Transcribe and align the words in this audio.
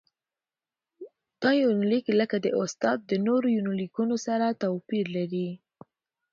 دا 1.41 1.51
يونليک 1.63 2.05
لکه 2.19 2.37
د 2.45 2.47
استاد 2.61 2.97
د 3.09 3.11
نورو 3.27 3.47
يونليکونو 3.57 4.15
سره 4.27 4.57
تواپېر 4.61 5.05
لري. 5.17 5.49